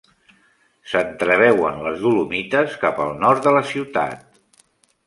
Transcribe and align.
S'entreveuen 0.93 1.77
les 1.89 2.01
Dolomites 2.07 2.79
cap 2.87 3.05
al 3.07 3.15
nord 3.27 3.47
de 3.51 3.57
la 3.59 3.65
ciutat. 3.75 4.43